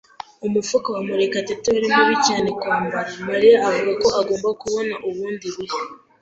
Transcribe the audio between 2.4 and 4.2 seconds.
kwambara, Mariya avuga ko